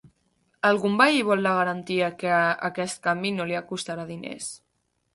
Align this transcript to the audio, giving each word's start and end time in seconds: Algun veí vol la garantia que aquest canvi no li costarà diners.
Algun 0.69 0.95
veí 1.01 1.19
vol 1.27 1.43
la 1.49 1.53
garantia 1.59 2.09
que 2.25 2.33
aquest 2.71 3.05
canvi 3.07 3.37
no 3.39 3.49
li 3.53 3.65
costarà 3.73 4.11
diners. 4.15 4.53